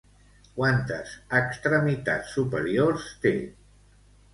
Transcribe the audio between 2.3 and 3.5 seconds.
superiors té?